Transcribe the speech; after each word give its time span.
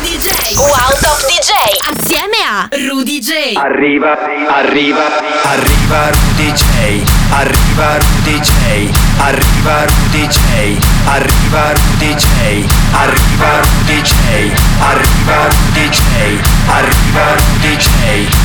DJ. 0.00 0.56
Wow 0.56 0.92
Top 1.00 1.20
DJ. 1.28 1.52
Assieme 1.92 2.40
a 2.48 2.68
Rudy 2.88 3.20
J. 3.20 3.54
Arriva, 3.56 4.16
arriva, 4.48 5.04
arriva 5.44 6.10
Rudy 6.10 6.52
J. 6.52 7.02
Arriva 7.30 7.98
Rudy 7.98 8.40
J. 8.40 8.90
Arriva 9.18 9.84
Rudy 9.84 10.26
J. 10.28 10.78
Arriva 11.04 11.72
Rudy 11.72 12.14
J. 12.14 12.66
Arriva 12.92 13.60
Rudy 13.60 14.00
J. 14.02 14.52
Arriva 14.80 15.48
Rudy 15.48 15.88
J. 15.90 16.11
Arriva 16.66 17.34
Rudy 17.36 17.76
J. 17.76 17.88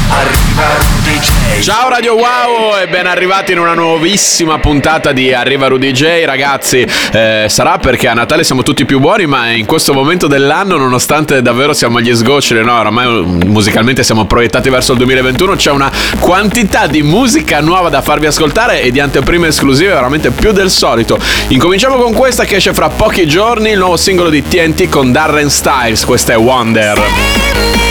Arriva 0.10 0.68
Rudy 0.78 1.20
J. 1.20 1.62
Ciao 1.62 1.90
Radio 1.90 2.16
Wow 2.16 2.78
e 2.82 2.88
ben 2.88 3.06
arrivati 3.06 3.52
in 3.52 3.60
una 3.60 3.74
nuovissima 3.74 4.58
puntata 4.60 5.12
di 5.12 5.34
Arriva 5.34 5.68
Rudy 5.68 5.92
J. 5.92 6.24
Ragazzi, 6.26 6.86
eh, 7.12 7.46
sarà 7.50 7.78
perché 7.78 8.08
a 8.08 8.14
Natale 8.14 8.44
siamo 8.44 8.64
tutti 8.64 8.86
più 8.86 9.00
buoni, 9.00 9.26
ma 9.26 9.52
in 9.52 9.66
questo 9.66 9.94
momento 9.94 10.28
dell'anno, 10.28 10.78
nonostante 10.78 11.42
davvero 11.42 11.74
siamo 11.74 11.98
agli 11.98 12.14
sgoccioli, 12.16 12.64
no, 12.64 12.80
oramai 12.80 13.24
musicalmente 13.46 14.04
siamo 14.04 14.26
proiettati 14.26 14.70
verso 14.70 14.94
il 14.94 14.98
2021, 15.00 15.56
c'è 15.56 15.72
una 15.72 15.92
quantità 16.20 16.88
di 16.88 17.04
musica 17.04 17.60
nuova 17.60 17.90
da 17.90 18.02
farvi 18.02 18.28
ascoltare 18.28 18.82
e 18.82 18.92
di 18.92 19.00
anteprime 19.00 19.48
esclusive 19.48 19.94
veramente 19.94 20.32
più 20.32 20.52
del 20.52 20.70
solito. 20.70 21.20
Incominciamo 21.50 21.96
con 21.98 22.14
questa 22.14 22.46
che 22.46 22.56
esce 22.56 22.74
fra 22.74 22.90
pochi 22.90 23.28
giorni, 23.28 23.72
il 23.72 23.78
nuovo 23.78 23.98
singolo 23.98 24.30
di 24.30 24.42
TNT 24.42 24.90
con 24.90 25.12
Darren 25.12 25.50
Styles, 25.50 26.06
questa 26.06 26.34
è 26.34 26.38
Wonder. 26.38 27.57
me 27.58 27.87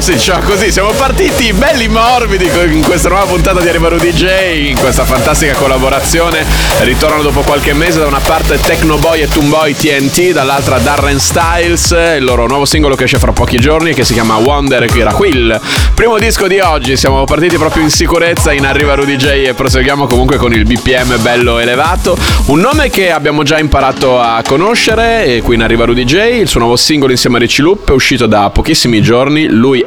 Si 0.00 0.12
diceva 0.12 0.38
così. 0.38 0.70
Siamo 0.70 0.92
partiti 0.92 1.52
belli 1.52 1.88
morbidi 1.88 2.48
in 2.72 2.82
questa 2.82 3.08
nuova 3.08 3.26
puntata 3.26 3.60
di 3.60 3.68
Arrivaro 3.68 3.98
DJ, 3.98 4.68
in 4.68 4.78
questa 4.78 5.04
fantastica 5.04 5.52
collaborazione. 5.54 6.46
Ritornano 6.78 7.22
dopo 7.22 7.40
qualche 7.42 7.74
mese 7.74 7.98
da 7.98 8.06
una 8.06 8.20
parte 8.20 8.58
Tecnoboy 8.58 9.20
e 9.20 9.28
Toonboy 9.28 9.74
TNT, 9.74 10.30
dall'altra 10.30 10.78
Darren 10.78 11.18
Styles, 11.18 11.90
il 12.16 12.24
loro 12.24 12.46
nuovo 12.46 12.64
singolo 12.64 12.94
che 12.94 13.04
esce 13.04 13.18
fra 13.18 13.32
pochi 13.32 13.58
giorni 13.60 13.92
che 13.92 14.04
si 14.04 14.14
chiama 14.14 14.36
Wonder, 14.36 14.86
che 14.86 15.00
era 15.00 15.12
Quill. 15.12 15.60
Primo 15.94 16.16
disco 16.18 16.46
di 16.46 16.60
oggi, 16.60 16.96
siamo 16.96 17.24
partiti 17.24 17.56
proprio 17.56 17.82
in 17.82 17.90
sicurezza 17.90 18.52
in 18.52 18.64
Arrivaro 18.64 19.04
DJ 19.04 19.46
e 19.48 19.54
proseguiamo 19.54 20.06
comunque 20.06 20.36
con 20.36 20.54
il 20.54 20.64
BPM 20.64 21.20
bello 21.20 21.58
elevato. 21.58 22.16
Un 22.46 22.60
nome 22.60 22.88
che 22.88 23.10
abbiamo 23.10 23.42
già 23.42 23.58
imparato 23.58 24.20
a 24.20 24.40
conoscere 24.46 25.24
e 25.26 25.42
qui 25.42 25.56
in 25.56 25.62
Arrivaro 25.62 25.92
DJ, 25.92 26.38
il 26.38 26.48
suo 26.48 26.60
nuovo 26.60 26.76
singolo 26.76 27.12
insieme 27.12 27.36
a 27.36 27.40
Ricci 27.40 27.62
Loop 27.62 27.90
è 27.90 27.92
uscito 27.92 28.26
da 28.26 28.48
pochissimi 28.50 29.02
giorni. 29.02 29.48
Lui 29.48 29.86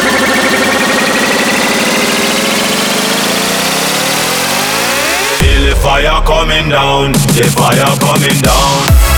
fire 5.75 6.21
coming 6.25 6.69
down, 6.69 7.11
the 7.37 7.45
fire 7.55 7.93
coming 7.99 8.41
down. 8.41 9.10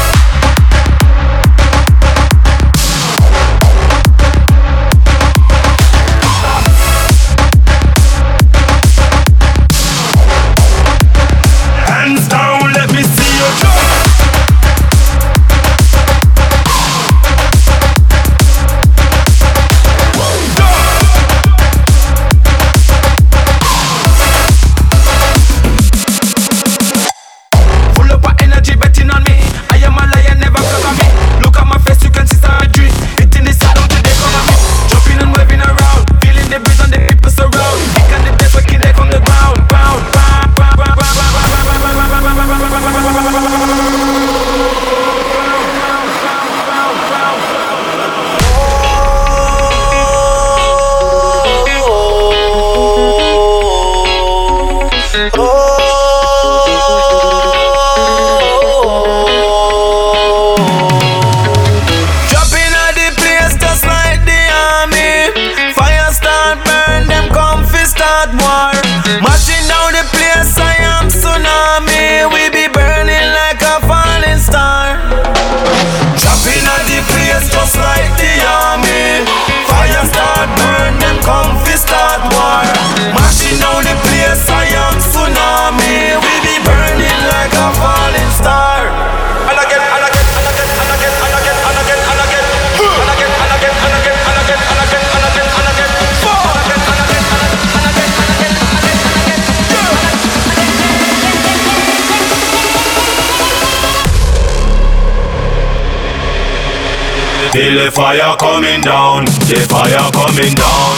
Feel 107.54 107.86
the 107.86 107.92
fire 107.92 108.36
coming 108.38 108.82
down, 108.82 109.26
the 109.26 109.64
fire 109.70 110.10
coming 110.12 110.56
down. 110.56 110.98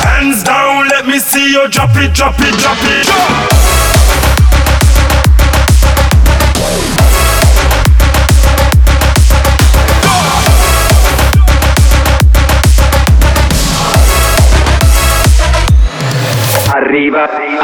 Hands 0.00 0.42
down, 0.42 0.88
let 0.88 1.06
me 1.06 1.18
see 1.18 1.52
you 1.52 1.68
drop 1.68 1.90
it, 1.96 2.14
drop 2.14 2.34
it, 2.38 2.58
drop 2.58 2.78
it. 2.80 3.04
Drop. 3.04 3.53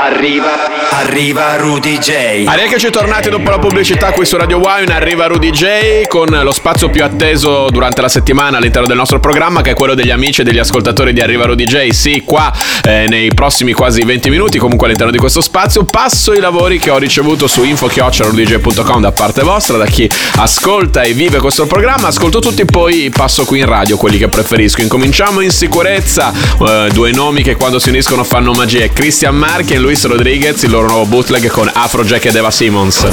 Arriva, 0.03 0.71
arriva, 0.93 1.57
Rudy 1.57 1.99
J. 1.99 2.47
Eccoci 2.49 2.89
tornati 2.89 3.29
dopo 3.29 3.51
la 3.51 3.59
pubblicità 3.59 4.13
qui 4.13 4.25
su 4.25 4.39
Radio 4.39 4.57
Wine. 4.57 4.95
Arriva 4.95 5.27
Rudy 5.27 5.51
J 5.51 6.07
con 6.09 6.27
lo 6.31 6.53
spazio 6.53 6.89
più 6.89 7.05
atteso 7.05 7.69
durante 7.69 8.01
la 8.01 8.09
settimana 8.09 8.57
all'interno 8.57 8.87
del 8.87 8.97
nostro 8.97 9.21
programma, 9.21 9.61
che 9.61 9.73
è 9.73 9.75
quello 9.75 9.93
degli 9.93 10.11
amici 10.11 10.41
e 10.41 10.45
degli 10.45 10.59
ascoltatori 10.59 11.13
di 11.13 11.21
Arriva 11.21 11.45
Rudy 11.45 11.65
J. 11.65 11.91
Sì, 11.91 12.23
qua 12.25 12.51
eh, 12.83 13.09
nei 13.09 13.29
prossimi 13.35 13.73
quasi 13.73 14.03
20 14.03 14.31
minuti, 14.31 14.57
comunque 14.57 14.87
all'interno 14.87 15.13
di 15.13 15.19
questo 15.19 15.43
spazio, 15.43 15.85
passo 15.85 16.33
i 16.33 16.41
lavori 16.41 16.79
che 16.79 16.89
ho 16.89 16.97
ricevuto 16.97 17.47
su 17.47 17.63
info.rudyj.com 17.63 19.03
da 19.03 19.13
parte 19.13 19.43
vostra, 19.43 19.77
da 19.77 19.85
chi 19.85 20.09
ascolta 20.37 21.03
e 21.03 21.13
vive 21.13 21.41
questo 21.41 21.67
programma. 21.67 22.09
Ascolto 22.09 22.39
tutti, 22.39 22.65
poi 22.65 23.11
passo 23.15 23.45
qui 23.45 23.59
in 23.59 23.67
radio 23.67 23.99
quelli 23.99 24.17
che 24.17 24.29
preferisco. 24.29 24.81
Incominciamo 24.81 25.41
in 25.41 25.51
sicurezza. 25.51 26.33
Eh, 26.33 26.89
due 26.91 27.13
nomi 27.13 27.43
che 27.43 27.57
quando 27.57 27.79
si 27.79 27.91
uniscono 27.91 28.25
fanno 28.25 28.53
magie. 28.53 28.91
Christian 28.95 29.37
Marchi 29.37 29.75
e 29.75 29.89
Luis 29.91 30.07
Rodriguez, 30.07 30.63
il 30.63 30.71
loro 30.71 30.87
nuovo 30.87 31.05
bootleg 31.05 31.49
con 31.49 31.69
Afrojack 31.69 32.27
ed 32.27 32.37
Eva 32.37 32.53
Simmons. 32.53 33.09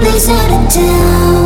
place 0.00 0.28
out 0.28 0.50
of 0.50 0.74
town 0.74 1.41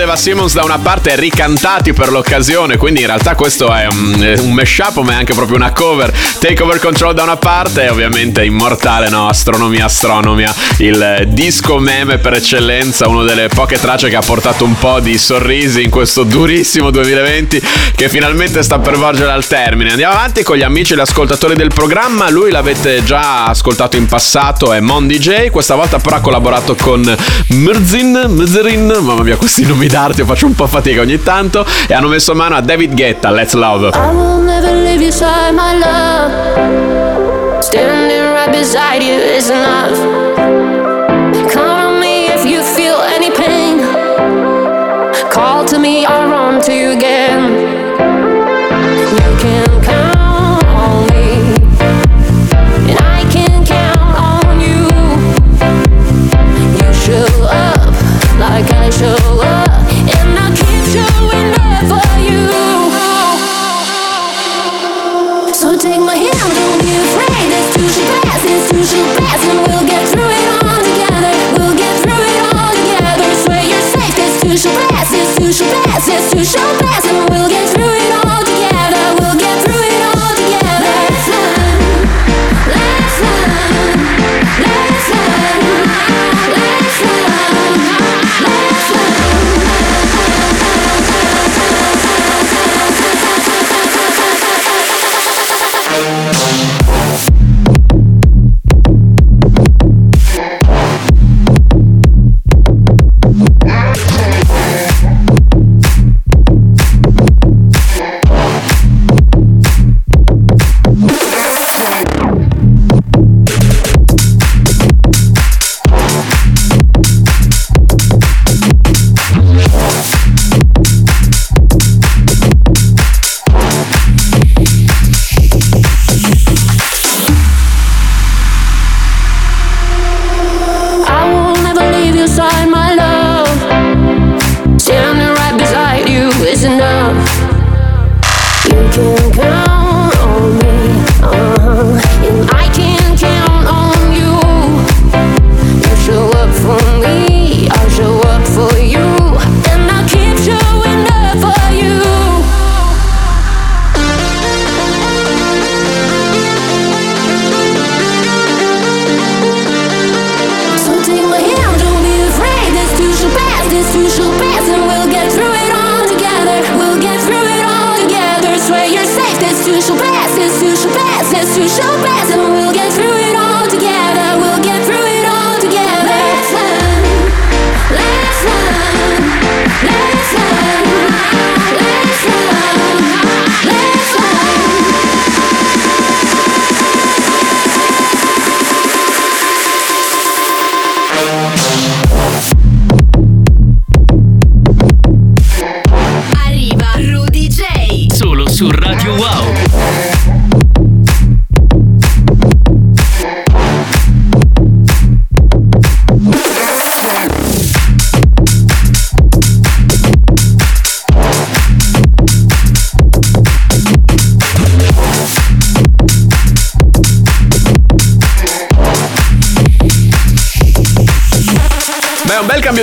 chiedeva 0.00 0.16
Simmons 0.16 0.54
da 0.54 0.64
una 0.64 0.78
parte 0.78 1.14
ricantati 1.14 1.92
per 1.92 2.10
l'occasione, 2.10 2.78
quindi 2.78 3.00
in 3.00 3.06
realtà 3.06 3.34
questo 3.34 3.70
è 3.70 3.86
un, 3.86 4.34
un 4.38 4.52
mashup 4.52 4.96
ma 5.00 5.12
è 5.12 5.14
anche 5.16 5.34
proprio 5.34 5.56
una 5.56 5.72
cover. 5.72 6.10
Take 6.38 6.62
over 6.62 6.78
control 6.78 7.12
da 7.12 7.22
una 7.22 7.36
parte 7.36 7.84
e 7.84 7.90
ovviamente 7.90 8.42
immortale, 8.42 9.10
no? 9.10 9.28
Astronomia, 9.28 9.84
astronomia, 9.84 10.54
il 10.78 11.24
disco 11.28 11.78
meme 11.78 12.16
per 12.16 12.32
eccellenza, 12.32 13.08
una 13.08 13.24
delle 13.24 13.48
poche 13.48 13.78
tracce 13.78 14.08
che 14.08 14.16
ha 14.16 14.22
portato 14.22 14.64
un 14.64 14.78
po' 14.78 15.00
di 15.00 15.18
sorrisi 15.18 15.82
in 15.82 15.90
questo 15.90 16.22
durissimo 16.22 16.90
2020 16.90 17.62
che 17.94 18.08
finalmente 18.08 18.62
sta 18.62 18.78
per 18.78 18.96
volgere 18.96 19.32
al 19.32 19.46
termine. 19.46 19.90
Andiamo 19.90 20.14
avanti 20.14 20.42
con 20.42 20.56
gli 20.56 20.62
amici 20.62 20.94
e 20.94 20.96
gli 20.96 21.00
ascoltatori 21.00 21.56
del 21.56 21.74
programma. 21.74 22.30
Lui 22.30 22.50
l'avete 22.50 23.04
già 23.04 23.44
ascoltato 23.44 23.98
in 23.98 24.06
passato, 24.06 24.72
è 24.72 24.80
Mon 24.80 25.06
DJ. 25.06 25.50
Questa 25.50 25.74
volta 25.74 25.98
però 25.98 26.16
ha 26.16 26.20
collaborato 26.20 26.74
con 26.74 27.02
Mrzin, 27.48 28.24
Mzerin, 28.28 28.86
mamma 29.02 29.22
mia, 29.22 29.36
questi 29.36 29.66
nomi 29.66 29.88
d'arte 29.90 30.24
faccio 30.24 30.46
un 30.46 30.54
po' 30.54 30.66
fatica 30.66 31.00
ogni 31.00 31.22
tanto. 31.22 31.66
E 31.86 31.94
hanno 31.94 32.08
messo 32.08 32.34
mano 32.34 32.54
a 32.54 32.60
David 32.60 32.94
Guetta, 32.94 33.30
Let's 33.30 33.54
Love. 33.54 33.90
I 33.94 34.14
will 34.14 34.42
never 34.42 34.72
leave 34.72 35.02
your 35.02 35.12
side, 35.12 35.52
my 35.52 35.78
love. 35.78 37.62
Standing 37.62 38.32
right 38.32 38.50
beside 38.50 39.02
you 39.02 39.18
is 39.36 39.50
enough. 39.50 40.19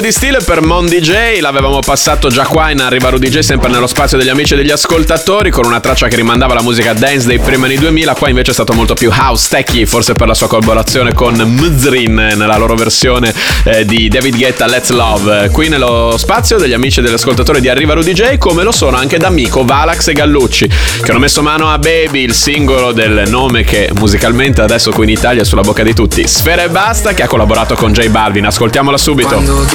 Di 0.08 0.14
stile 0.14 0.40
per 0.40 0.62
Mon 0.62 0.86
DJ, 0.86 1.42
l'avevamo 1.42 1.80
passato 1.80 2.30
già 2.30 2.46
qua 2.46 2.72
in 2.72 2.80
Arriva 2.80 3.10
Rudy 3.10 3.28
J, 3.28 3.40
sempre 3.40 3.70
nello 3.70 3.88
spazio 3.88 4.18
degli 4.18 4.30
amici 4.30 4.54
e 4.54 4.56
degli 4.56 4.72
ascoltatori, 4.72 5.50
con 5.50 5.66
una 5.66 5.82
traccia 5.82 6.08
che 6.08 6.16
rimandava 6.16 6.54
alla 6.54 6.62
musica 6.62 6.94
dance 6.94 7.28
dei 7.28 7.40
primi 7.40 7.66
anni 7.66 7.78
2000, 7.78 8.14
qua 8.14 8.30
invece 8.30 8.52
è 8.52 8.54
stato 8.54 8.72
molto 8.72 8.94
più 8.94 9.12
house 9.12 9.48
techy, 9.50 9.86
forse 9.86 10.14
per 10.14 10.28
la 10.28 10.34
sua 10.34 10.48
collaborazione 10.48 11.14
con 11.14 11.36
Mzrin 11.36 12.14
nella 12.14 12.56
loro 12.56 12.76
versione 12.76 13.34
eh, 13.66 13.84
di 13.84 14.08
David 14.08 14.38
Guetta 14.38 14.66
Let's 14.66 14.92
Love. 14.92 15.50
Qui 15.52 15.68
nello 15.68 16.16
spazio 16.18 16.58
degli 16.58 16.72
amici 16.72 17.00
e 17.00 17.02
degli 17.02 17.14
ascoltatori 17.14 17.60
di 17.60 17.68
Arriva 17.68 17.94
Rudy 17.94 18.14
J, 18.14 18.38
come 18.38 18.64
lo 18.64 18.72
sono 18.72 18.96
anche 18.96 19.18
D'Amico, 19.18 19.66
Valax 19.66 20.08
e 20.08 20.14
Gallucci, 20.14 20.70
che 21.02 21.12
hanno 21.12 21.20
messo 21.20 21.42
mano 21.42 21.70
a 21.70 21.78
Baby, 21.80 22.24
il 22.24 22.34
singolo 22.34 22.94
del 22.94 23.24
nome 23.28 23.66
che 23.66 23.90
musicalmente 23.96 24.62
adesso 24.62 24.90
qui 24.92 25.04
in 25.04 25.10
Italia 25.10 25.42
è 25.42 25.46
sulla 25.46 25.64
bocca 25.64 25.84
di 25.84 25.94
tutti, 25.94 26.26
Sfera 26.26 26.64
e 26.64 26.70
Basta, 26.70 27.14
che 27.14 27.24
ha 27.24 27.28
collaborato 27.28 27.76
con 27.76 27.92
J 27.92 28.08
Balvin. 28.08 28.46
Ascoltiamola 28.46 28.98
subito. 28.98 29.28
Quando 29.28 29.66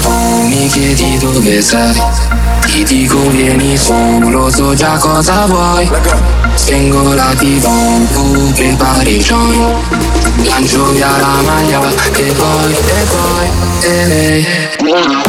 tu 0.00 0.10
mi 0.48 0.66
chiedi 0.68 1.18
dove 1.18 1.60
sei. 1.60 2.02
Ti 2.66 2.84
dico 2.84 3.28
vieni 3.30 3.76
su, 3.76 3.92
lo 4.28 4.50
so 4.50 4.74
già 4.74 4.96
cosa 4.96 5.46
vuoi. 5.46 5.90
Spengo 6.54 7.14
la 7.14 7.34
tv, 7.36 7.66
tu 8.12 8.52
prepari 8.52 9.16
i 9.16 9.18
joint 9.18 10.20
Lancio 10.44 10.90
via 10.92 11.16
la 11.18 11.40
maglia 11.42 11.80
e 11.80 12.32
poi, 12.32 12.72
e 12.72 13.06
poi, 13.08 13.50
e 13.82 14.78
Mi 14.82 15.21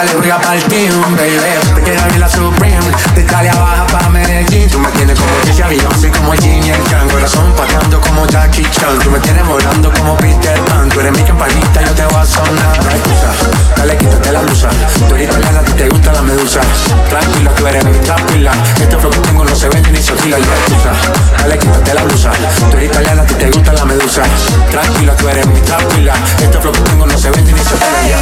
Dale, 0.00 0.12
ruega 0.14 0.40
para 0.40 0.54
el 0.56 0.64
timbre, 0.64 1.49
tú 17.60 17.66
eres 17.66 17.84
mi 17.84 17.98
tranquila. 17.98 18.52
Este 18.80 18.96
flow 18.96 19.10
que 19.10 19.18
tengo 19.20 19.44
no 19.44 19.54
se 19.54 19.68
vende 19.68 19.90
ni 19.90 20.02
se 20.02 20.12
oscila. 20.12 20.36
Hay 20.36 20.42
excusa, 20.42 20.92
dale 21.38 21.58
quítate 21.58 21.94
la 21.94 22.02
blusa. 22.04 22.32
Tú 22.70 22.76
eres 22.76 22.90
italiana, 22.90 23.26
ti 23.26 23.34
te 23.34 23.50
gusta 23.50 23.72
la 23.72 23.84
medusa. 23.84 24.22
Tranquila, 24.70 25.14
tú 25.16 25.28
eres 25.28 25.46
mi 25.46 25.60
tranquila. 25.60 26.14
Este 26.42 26.58
flow 26.58 26.72
que 26.72 26.80
tengo 26.80 27.06
no 27.06 27.18
se 27.18 27.30
vende 27.30 27.52
ni 27.52 27.58
se 27.58 27.74
oscila. 27.74 28.18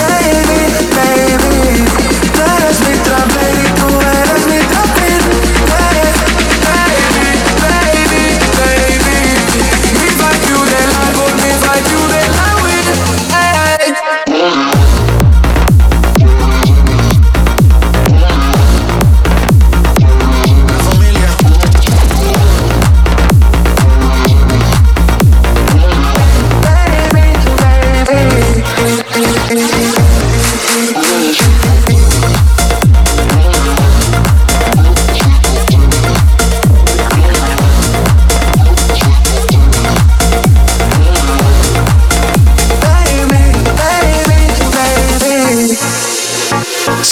Baby, 0.00 0.88
baby, 0.96 1.84
tú 2.34 2.40
eres 2.56 2.80
mi 2.80 2.96
trap, 3.04 3.28
baby, 3.36 3.69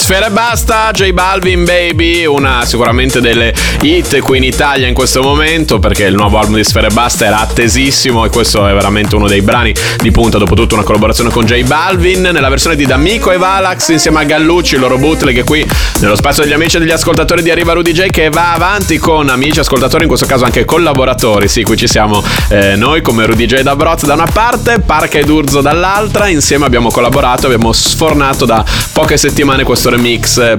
Sfera 0.09 0.25
e 0.25 0.31
basta, 0.31 0.89
J 0.91 1.11
Balvin 1.11 1.65
Baby, 1.65 2.25
una 2.25 2.65
sicuramente 2.65 3.21
delle 3.21 3.53
hit 3.81 4.17
qui 4.21 4.37
in 4.37 4.43
Italia 4.43 4.87
in 4.87 4.95
questo 4.95 5.21
momento 5.21 5.77
perché 5.77 6.05
il 6.05 6.15
nuovo 6.15 6.39
album 6.39 6.55
di 6.55 6.63
Sfera 6.63 6.87
e 6.87 6.91
basta 6.91 7.27
era 7.27 7.41
attesissimo 7.41 8.25
e 8.25 8.29
questo 8.29 8.67
è 8.67 8.73
veramente 8.73 9.15
uno 9.15 9.27
dei 9.27 9.43
brani 9.43 9.71
di 10.01 10.09
punta, 10.09 10.39
dopo 10.39 10.55
tutto 10.55 10.73
una 10.73 10.83
collaborazione 10.83 11.29
con 11.29 11.45
J 11.45 11.63
Balvin 11.63 12.21
nella 12.21 12.49
versione 12.49 12.75
di 12.75 12.87
D'Amico 12.87 13.29
e 13.29 13.37
Valax 13.37 13.89
insieme 13.89 14.21
a 14.21 14.23
Gallucci, 14.23 14.73
il 14.73 14.79
loro 14.79 14.97
bootleg 14.97 15.43
qui 15.43 15.63
nello 15.99 16.15
spazio 16.15 16.41
degli 16.41 16.53
amici 16.53 16.77
e 16.77 16.79
degli 16.79 16.89
ascoltatori 16.89 17.43
di 17.43 17.51
Arriva 17.51 17.73
Rudy 17.73 17.91
J 17.91 18.07
che 18.07 18.29
va 18.29 18.55
avanti 18.55 18.97
con 18.97 19.29
amici 19.29 19.59
ascoltatori, 19.59 20.01
in 20.01 20.09
questo 20.09 20.25
caso 20.25 20.43
anche 20.43 20.65
collaboratori, 20.65 21.47
sì 21.47 21.61
qui 21.61 21.77
ci 21.77 21.87
siamo 21.87 22.23
eh, 22.47 22.75
noi 22.75 23.03
come 23.03 23.27
Rudy 23.27 23.45
J 23.45 23.59
da 23.59 23.75
Broz 23.75 24.05
da 24.05 24.15
una 24.15 24.25
parte, 24.25 24.79
Parca 24.79 25.19
ed 25.19 25.29
Urzo 25.29 25.61
dall'altra, 25.61 26.27
insieme 26.27 26.65
abbiamo 26.65 26.89
collaborato, 26.89 27.45
abbiamo 27.45 27.71
sfornato 27.73 28.45
da 28.45 28.65
poche 28.91 29.15
settimane 29.15 29.63
questo 29.63 29.89
remix 29.89 29.97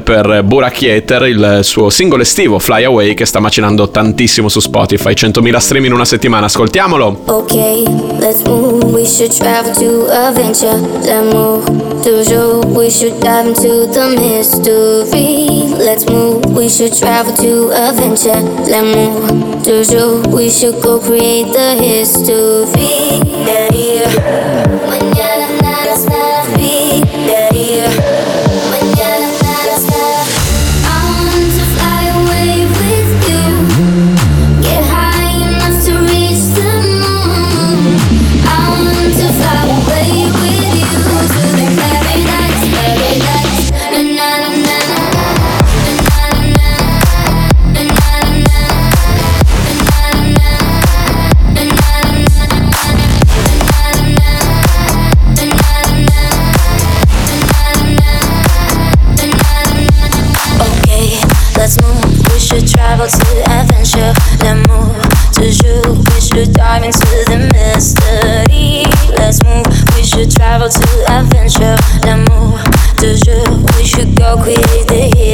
per 0.05 0.43
Buracchieter, 0.45 1.23
il 1.27 1.61
suo 1.63 1.89
singolo 1.89 2.23
estivo 2.23 2.59
Fly 2.59 2.85
Away 2.85 3.15
che 3.15 3.25
sta 3.25 3.41
macinando 3.41 3.89
tantissimo 3.89 4.49
su 4.49 4.61
Spotify, 4.61 5.13
100.000 5.13 5.57
stream 5.57 5.85
in 5.87 5.93
una 5.93 6.05
settimana, 6.05 6.45
ascoltiamolo! 6.47 7.23
Okay, 7.25 7.85
let's 8.19 8.43
move. 8.43 8.85
We 8.93 9.07
should 9.07 9.33
travel 9.33 9.73
to 9.77 10.09
adventure. 10.11 10.77
Let's 11.03 11.33
move. 11.33 11.65
Toujours, 12.03 12.67
we 12.67 12.91
should 12.91 13.19
dive 13.21 13.47
into 13.47 13.87
the 13.87 14.09
mystery. 14.19 15.73
Let's 15.79 16.05
move. 16.05 16.45
We 16.55 16.69
should 16.69 16.93
travel 16.93 17.33
to 17.37 17.71
adventure. 17.73 18.43
Let's 18.67 18.95
move. 18.95 19.63
Toujours, 19.65 20.27
we 20.29 20.51
should 20.51 20.83
go 20.83 20.99
create 20.99 21.53
the 21.53 21.77
history. 21.81 23.21
Yeah, 23.47 23.73
yeah. 23.73 24.40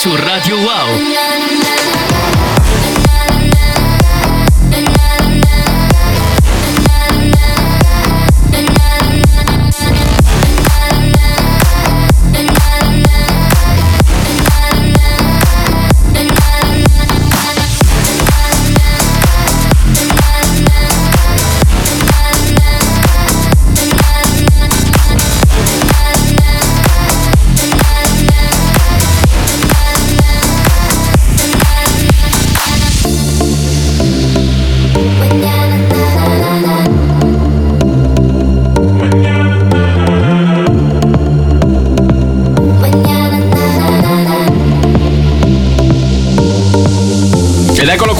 su 0.00 0.16
Radio 0.16 0.56
Wow. 0.58 1.27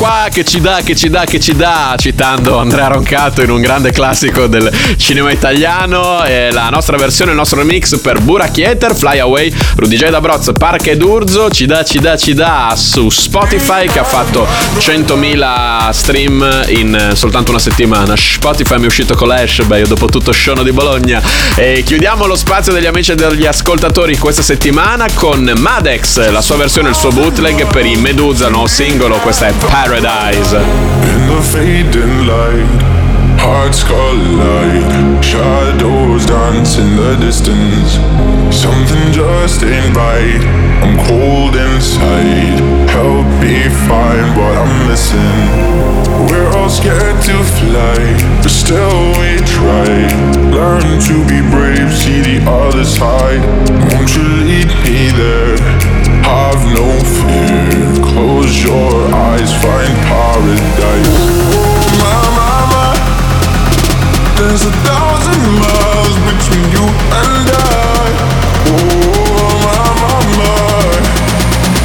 Qua 0.09 0.29
che 0.33 0.43
ci 0.43 0.59
dà, 0.59 0.81
che 0.83 0.97
ci 0.97 1.11
dà, 1.11 1.25
che 1.27 1.39
ci 1.39 1.55
dà, 1.55 1.95
citando 1.99 2.57
Andrea 2.57 2.87
Roncato 2.87 3.43
in 3.43 3.51
un 3.51 3.61
grande 3.61 3.91
classico 3.91 4.47
del 4.47 4.71
cinema 4.97 5.31
italiano. 5.31 6.23
È 6.23 6.49
la 6.51 6.71
nostra 6.71 6.97
versione, 6.97 7.33
il 7.33 7.37
nostro 7.37 7.59
remix 7.59 8.01
per 8.01 8.21
Burachieter, 8.21 8.97
Fly 8.97 9.19
Away, 9.19 9.53
Rudy 9.77 9.97
J. 9.97 10.09
Dabroz, 10.09 10.53
Parca 10.57 10.91
ed 10.91 11.03
Urzo, 11.03 11.51
ci 11.51 11.67
dà, 11.67 11.85
ci 11.85 11.99
dà, 11.99 12.17
ci 12.17 12.33
dà 12.33 12.73
su 12.75 13.11
Spotify 13.11 13.87
che 13.87 13.99
ha 13.99 14.05
fatto 14.05 14.47
100.000 14.79 15.91
stream 15.91 16.65
in 16.69 17.11
soltanto 17.13 17.51
una 17.51 17.61
settimana. 17.61 18.17
Spotify 18.17 18.77
mi 18.79 18.85
è 18.85 18.87
uscito 18.87 19.15
con 19.15 19.29
l'Ash, 19.29 19.63
beh, 19.65 19.81
io 19.81 19.87
dopo 19.87 20.07
tutto 20.07 20.33
sciono 20.33 20.63
di 20.63 20.73
Bologna. 20.73 21.21
E 21.55 21.83
chiudiamo 21.85 22.25
lo 22.25 22.37
spazio 22.37 22.73
degli 22.73 22.87
amici 22.87 23.13
e 23.13 23.15
degli 23.15 23.45
ascoltatori 23.45 24.17
questa 24.17 24.43
settimana 24.43 25.05
con 25.13 25.53
Madex, 25.59 26.31
la 26.31 26.41
sua 26.41 26.57
versione, 26.57 26.89
il 26.89 26.95
suo 26.95 27.11
bootleg 27.11 27.67
per 27.67 27.85
i 27.85 27.97
Medusa, 27.97 28.49
nuovo 28.49 28.69
singolo, 28.69 29.17
questa 29.17 29.49
è 29.49 29.53
Paradise. 29.53 29.98
In 29.99 30.05
the 30.05 31.43
fading 31.43 32.25
light, 32.25 32.71
hearts 33.43 33.83
collide, 33.83 35.25
shadows 35.25 36.25
dance 36.25 36.79
in 36.79 36.95
the 36.95 37.17
distance. 37.19 37.99
Something 38.55 39.11
just 39.11 39.65
ain't 39.65 39.97
right. 39.97 40.39
I'm 40.87 40.95
cold 41.11 41.57
inside. 41.57 42.63
Help 42.95 43.27
me 43.43 43.67
find 43.91 44.39
what 44.39 44.55
I'm 44.63 44.87
missing. 44.87 46.31
We're 46.31 46.47
all 46.57 46.71
scared 46.71 47.19
to 47.27 47.43
fly, 47.59 47.99
but 48.39 48.55
still 48.55 49.03
we 49.19 49.43
try. 49.51 50.07
Learn 50.55 51.03
to 51.11 51.15
be 51.27 51.43
brave, 51.51 51.91
see 51.91 52.23
the 52.23 52.49
other 52.49 52.85
side. 52.85 53.43
Won't 53.91 54.15
you 54.15 54.23
lead 54.47 54.69
me 54.87 55.11
there? 55.19 55.59
Have 56.23 56.63
no 56.71 56.87
fear. 57.03 57.98
Close 58.13 58.63
your 58.63 59.15
eyes, 59.15 59.53
find 59.63 59.95
paradise. 60.09 61.09
My, 62.01 62.21
my, 62.39 62.57
my. 62.73 62.91
There's 64.37 64.65
a 64.65 64.75
thousand 64.89 65.43
miles 65.63 66.17
between 66.31 66.67
you 66.77 66.85
and 67.25 67.49
I. 67.53 68.09
Oh, 68.69 68.83
my, 69.65 69.85
my, 70.03 70.19
my. 70.41 70.93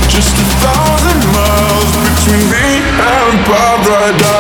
Just 0.08 0.34
a 0.34 0.48
thousand 0.64 1.20
miles 1.38 1.92
between 2.08 2.46
me 2.50 2.68
and 2.98 3.36
paradise. 3.46 4.33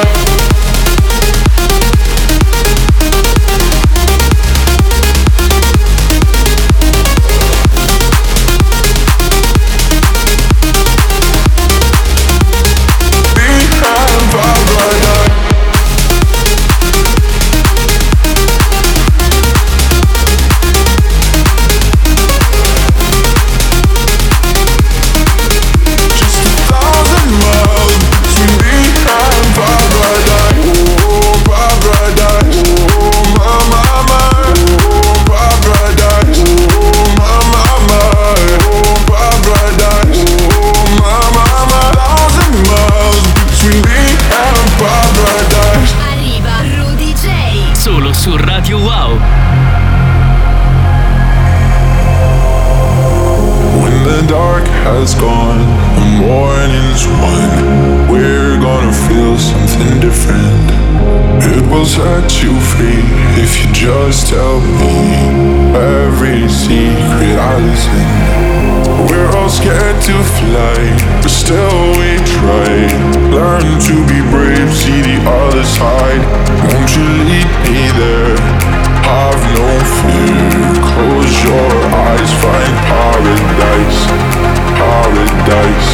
Paradise. 85.43 85.91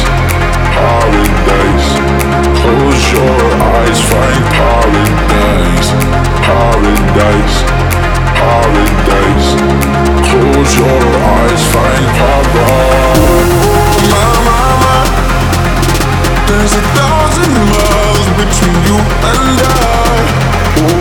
Paradise. 0.78 1.90
Close 2.62 3.02
your 3.10 3.34
eyes, 3.74 3.98
find 4.06 4.44
paradise. 4.54 5.90
Paradise. 6.46 7.56
Paradise. 8.38 9.50
Close 10.30 10.72
your 10.78 11.02
eyes, 11.34 11.62
find 11.74 12.06
paradise. 12.14 13.50
My, 14.12 14.30
my, 14.46 14.62
my. 14.84 15.02
There's 16.46 16.74
a 16.78 16.84
thousand 16.94 17.50
miles 17.74 18.28
between 18.38 18.78
you 18.86 18.98
and 19.34 19.58
I. 19.66 20.30
Oh, 20.78 20.94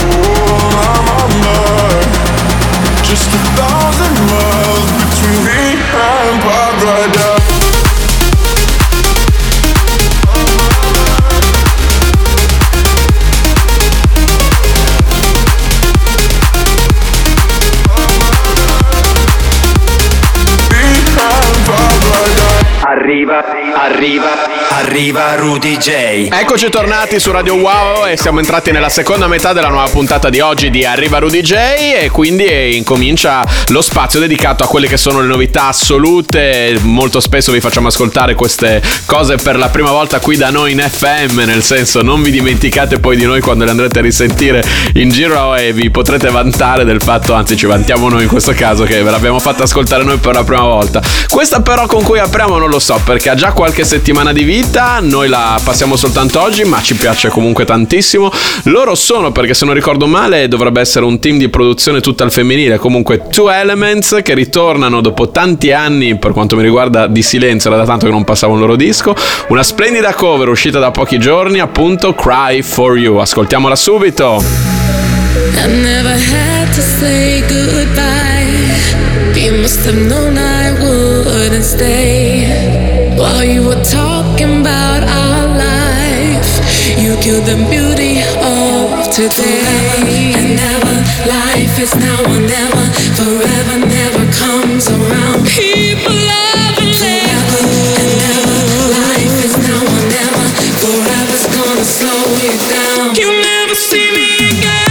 my, 0.73 0.95
my, 1.05 1.21
my. 1.45 1.93
Just 3.05 3.29
a 3.29 3.41
thousand 3.61 4.15
miles 4.25 4.48
arriva, 23.99 24.48
arriva 24.89 25.35
Rudy 25.35 25.77
J. 25.77 26.29
Eccoci 26.31 26.67
tornati 26.71 27.19
su 27.19 27.29
Radio 27.31 27.53
Wow 27.53 28.07
e 28.07 28.17
siamo 28.17 28.39
entrati 28.39 28.71
nella 28.71 28.89
seconda 28.89 29.27
metà 29.27 29.53
della 29.53 29.67
nuova 29.67 29.87
puntata 29.87 30.31
di 30.31 30.39
oggi 30.39 30.71
di 30.71 30.83
Arriva 30.83 31.19
Rudy 31.19 31.41
J 31.41 31.53
e 31.53 32.09
quindi 32.11 32.75
incomincia 32.75 33.45
lo 33.67 33.83
spazio 33.83 34.19
dedicato 34.19 34.63
a 34.63 34.67
quelle 34.67 34.87
che 34.87 34.97
sono 34.97 35.21
le 35.21 35.27
novità 35.27 35.67
assolute. 35.67 36.75
Molto 36.81 37.19
spesso 37.19 37.51
vi 37.51 37.59
facciamo 37.59 37.89
ascoltare 37.89 38.33
queste 38.33 38.81
cose 39.05 39.35
per 39.35 39.57
la 39.57 39.69
prima 39.69 39.91
volta 39.91 40.19
qui 40.19 40.37
da 40.37 40.49
noi 40.49 40.71
in 40.71 40.79
FM, 40.79 41.41
nel 41.41 41.61
senso 41.61 42.01
non 42.01 42.23
vi 42.23 42.31
dimenticate 42.31 42.99
poi 42.99 43.15
di 43.15 43.25
noi 43.25 43.41
quando 43.41 43.65
le 43.65 43.69
andrete 43.69 43.99
a 43.99 44.01
risentire 44.01 44.63
in 44.95 45.11
giro 45.11 45.53
e 45.53 45.71
vi 45.71 45.91
potrete 45.91 46.31
vantare 46.31 46.83
del 46.83 46.99
fatto, 46.99 47.35
anzi 47.35 47.55
ci 47.55 47.67
vantiamo 47.67 48.09
noi 48.09 48.23
in 48.23 48.27
questo 48.27 48.53
caso 48.53 48.85
che 48.85 49.03
ve 49.03 49.11
l'abbiamo 49.11 49.39
fatta 49.39 49.63
ascoltare 49.63 50.03
noi 50.03 50.17
per 50.17 50.33
la 50.33 50.43
prima 50.43 50.63
volta. 50.63 50.99
Questa 51.29 51.61
però 51.61 51.85
con 51.85 52.01
cui 52.01 52.17
apriamo 52.17 52.57
non 52.57 52.69
lo 52.69 52.79
so 52.79 52.99
perché 53.05 53.29
ha 53.29 53.35
già 53.35 53.51
qualche 53.51 53.83
settimana 53.83 54.33
di 54.33 54.43
vita, 54.43 54.77
noi 55.01 55.27
la 55.27 55.59
passiamo 55.61 55.97
soltanto 55.97 56.41
oggi 56.41 56.63
ma 56.63 56.81
ci 56.81 56.95
piace 56.95 57.27
comunque 57.27 57.65
tantissimo. 57.65 58.31
Loro 58.63 58.95
sono, 58.95 59.31
perché 59.31 59.53
se 59.53 59.65
non 59.65 59.73
ricordo 59.73 60.07
male, 60.07 60.47
dovrebbe 60.47 60.79
essere 60.79 61.03
un 61.03 61.19
team 61.19 61.37
di 61.37 61.49
produzione 61.49 61.99
tutta 61.99 62.23
al 62.23 62.31
femminile, 62.31 62.77
comunque 62.77 63.27
Two 63.29 63.49
Elements 63.49 64.19
che 64.23 64.33
ritornano 64.33 65.01
dopo 65.01 65.31
tanti 65.31 65.73
anni 65.73 66.17
per 66.17 66.31
quanto 66.31 66.55
mi 66.55 66.63
riguarda 66.63 67.07
di 67.07 67.21
silenzio, 67.21 67.69
era 67.69 67.79
da 67.79 67.85
tanto 67.85 68.05
che 68.05 68.11
non 68.11 68.23
passava 68.23 68.53
un 68.53 68.59
loro 68.59 68.77
disco, 68.77 69.13
una 69.49 69.63
splendida 69.63 70.13
cover 70.13 70.47
uscita 70.47 70.79
da 70.79 70.91
pochi 70.91 71.19
giorni, 71.19 71.59
appunto 71.59 72.13
Cry 72.13 72.61
For 72.61 72.97
You. 72.97 73.17
Ascoltiamola 73.17 73.75
subito. 73.75 74.41
I 75.55 75.67
never 75.67 76.15
had 76.15 76.73
to 76.73 76.81
say 76.81 77.41
goodbye. 77.41 78.19
You 79.35 79.59
must 79.59 79.85
have 79.85 79.97
known 80.07 80.37
I 80.37 80.71
wouldn't 80.79 81.63
stay. 81.63 82.78
While 83.19 83.43
you 83.43 83.67
were 83.67 83.83
talking 83.83 84.61
about 84.61 85.03
our 85.03 85.47
life, 85.51 86.51
you 86.97 87.17
killed 87.19 87.43
the 87.43 87.59
beauty 87.67 88.23
of 88.39 89.11
today. 89.11 90.31
And 90.39 90.55
never, 90.55 90.95
life 91.27 91.75
is 91.83 91.93
now 91.95 92.19
or 92.31 92.39
never. 92.39 92.83
Forever 93.19 93.75
never 93.85 94.23
comes 94.39 94.87
around. 94.87 95.45
People 95.51 96.15
love 96.15 96.79
forever 96.79 97.03
and. 97.03 97.59
Life 98.87 99.37
is 99.43 99.55
now 99.67 99.83
or 99.83 100.03
never. 100.15 100.45
Forever's 100.79 101.47
gonna 101.51 101.83
slow 101.83 102.23
you 102.39 102.55
down. 102.71 103.15
You 103.19 103.29
never 103.41 103.75
see 103.75 104.07
me 104.15 104.47
again. 104.47 104.88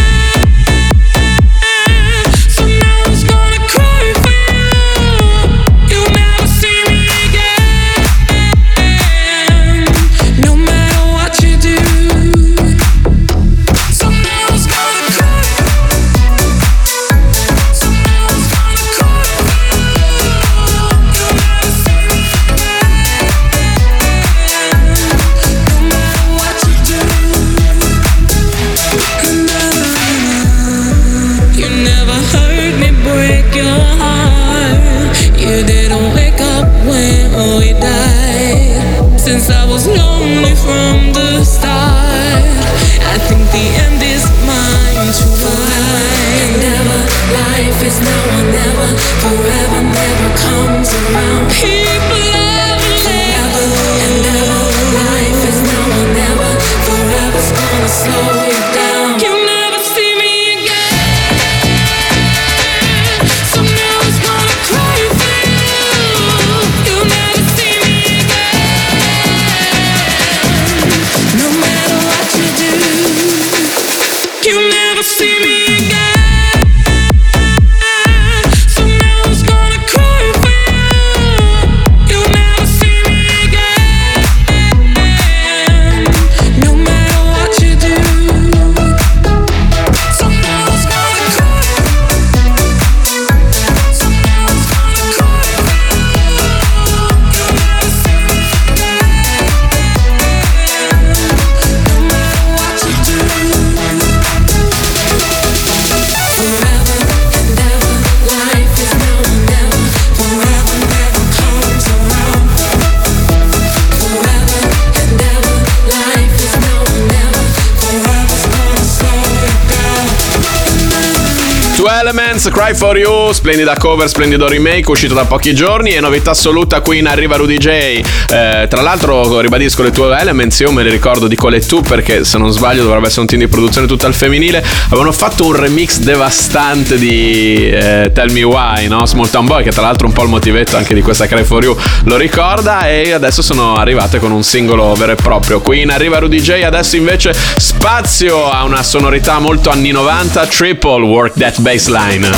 Cry 122.50 122.74
for 122.74 122.96
You, 122.96 123.32
splendida 123.32 123.76
cover, 123.76 124.08
splendido 124.08 124.48
remake 124.48 124.90
uscito 124.90 125.14
da 125.14 125.24
pochi 125.24 125.54
giorni 125.54 125.94
e 125.94 126.00
novità 126.00 126.30
assoluta 126.30 126.80
qui 126.80 126.98
in 126.98 127.06
Arriva 127.06 127.36
Rudy 127.36 127.58
J. 127.58 127.68
Eh, 127.68 128.66
tra 128.68 128.80
l'altro 128.80 129.40
ribadisco 129.40 129.82
le 129.82 129.90
tue 129.90 130.16
elements, 130.16 130.58
io 130.60 130.70
me 130.70 130.82
le 130.82 130.90
ricordo 130.90 131.26
di 131.26 131.36
quelle 131.36 131.60
tu 131.60 131.80
perché 131.80 132.24
se 132.24 132.38
non 132.38 132.50
sbaglio 132.50 132.82
dovrebbe 132.84 133.06
essere 133.06 133.22
un 133.22 133.26
team 133.26 133.40
di 133.40 133.48
produzione 133.48 133.86
tutta 133.86 134.06
al 134.06 134.14
femminile, 134.14 134.64
avevano 134.86 135.12
fatto 135.12 135.46
un 135.46 135.56
remix 135.56 135.98
devastante 135.98 136.96
di 136.96 137.70
eh, 137.70 138.10
Tell 138.14 138.30
Me 138.30 138.42
Why, 138.42 138.86
no? 138.88 139.04
Small 139.06 139.30
Town 139.30 139.46
Boy 139.46 139.62
che 139.62 139.70
tra 139.70 139.82
l'altro 139.82 140.06
è 140.06 140.08
un 140.08 140.14
po' 140.14 140.22
il 140.22 140.28
motivetto 140.28 140.76
anche 140.76 140.94
di 140.94 141.02
questa 141.02 141.26
Cry 141.26 141.44
for 141.44 141.62
You 141.64 141.76
lo 142.04 142.16
ricorda 142.16 142.88
e 142.88 143.12
adesso 143.12 143.42
sono 143.42 143.76
arrivate 143.76 144.18
con 144.18 144.30
un 144.30 144.42
singolo 144.42 144.94
vero 144.94 145.12
e 145.12 145.16
proprio. 145.16 145.60
Qui 145.60 145.82
in 145.82 145.90
Arriva 145.90 146.18
Rudy 146.18 146.40
J 146.40 146.62
adesso 146.64 146.96
invece 146.96 147.34
spazio 147.56 148.48
a 148.50 148.64
una 148.64 148.82
sonorità 148.82 149.38
molto 149.38 149.70
anni 149.70 149.90
90, 149.90 150.46
Triple 150.46 151.04
Work 151.04 151.38
That 151.38 151.60
Baseline. 151.60 152.37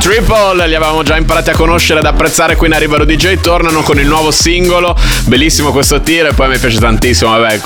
Triple, 0.00 0.66
li 0.66 0.74
avevamo 0.74 1.02
già 1.02 1.18
imparati 1.18 1.50
a 1.50 1.52
conoscere, 1.52 2.00
ed 2.00 2.06
apprezzare, 2.06 2.56
qui 2.56 2.68
in 2.68 2.72
Arrivaro 2.72 3.04
DJ, 3.04 3.40
tornano 3.42 3.82
con 3.82 4.00
il 4.00 4.06
nuovo 4.06 4.30
singolo, 4.30 4.96
bellissimo 5.26 5.72
questo 5.72 6.00
tiro 6.00 6.28
e 6.28 6.32
poi 6.32 6.48
mi 6.48 6.58
piace 6.58 6.78
tantissimo, 6.78 7.38
vabbè, 7.38 7.60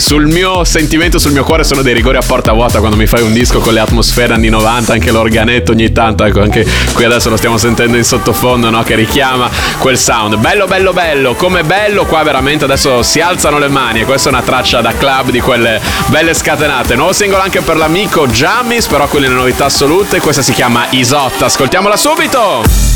sul 0.00 0.26
mio 0.26 0.64
sentimento, 0.64 1.18
sul 1.18 1.30
mio 1.32 1.44
cuore 1.44 1.62
sono 1.64 1.82
dei 1.82 1.94
rigori 1.94 2.16
a 2.16 2.22
porta 2.26 2.52
vuota 2.52 2.80
quando 2.80 2.96
mi 2.96 3.06
fai 3.06 3.22
un 3.22 3.32
disco 3.32 3.60
con 3.60 3.72
le 3.72 3.80
atmosfere 3.80 4.34
anni 4.34 4.48
90, 4.48 4.92
anche 4.92 5.12
l'organetto 5.12 5.70
ogni 5.70 5.92
tanto, 5.92 6.24
ecco, 6.24 6.40
anche 6.40 6.66
qui 6.92 7.04
adesso 7.04 7.30
lo 7.30 7.36
stiamo 7.36 7.56
sentendo 7.56 7.96
in 7.96 8.04
sottofondo, 8.04 8.68
no, 8.68 8.82
che 8.82 8.96
richiama 8.96 9.48
quel 9.78 9.96
sound, 9.96 10.36
bello 10.36 10.66
bello 10.66 10.92
bello, 10.92 11.34
come 11.34 11.62
bello, 11.62 12.04
qua 12.04 12.24
veramente 12.24 12.64
adesso 12.64 13.02
si 13.04 13.20
alzano 13.20 13.58
le 13.58 13.68
mani 13.68 14.00
e 14.00 14.04
questa 14.04 14.28
è 14.28 14.32
una 14.32 14.42
traccia 14.42 14.80
da 14.80 14.92
club 14.92 15.30
di 15.30 15.40
quelle 15.40 15.80
belle 16.06 16.34
scatenate, 16.34 16.96
nuovo 16.96 17.12
singolo 17.12 17.42
anche 17.42 17.60
per 17.60 17.76
l'amico 17.76 18.26
Jammis, 18.26 18.86
però 18.86 19.06
quelle 19.06 19.28
novità 19.28 19.66
assolute, 19.66 20.20
questa 20.20 20.42
si 20.42 20.52
chiama 20.52 20.86
Isotta, 20.90 21.46
ascoltiamo 21.46 21.85
ascoltiamola 21.86 21.96
subito! 21.96 22.95